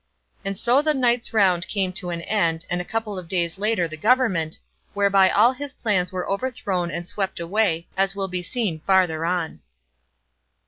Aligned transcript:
And 0.43 0.57
so 0.57 0.81
the 0.81 0.95
night's 0.95 1.31
round 1.31 1.67
came 1.67 1.93
to 1.93 2.09
an 2.09 2.23
end, 2.23 2.65
and 2.71 2.81
a 2.81 2.83
couple 2.83 3.19
of 3.19 3.27
days 3.27 3.59
later 3.59 3.87
the 3.87 3.97
government, 3.97 4.57
whereby 4.95 5.29
all 5.29 5.53
his 5.53 5.75
plans 5.75 6.11
were 6.11 6.27
overthrown 6.27 6.89
and 6.89 7.07
swept 7.07 7.39
away, 7.39 7.87
as 7.95 8.15
will 8.15 8.27
be 8.27 8.41
seen 8.41 8.79
farther 8.79 9.25
on. 9.25 9.59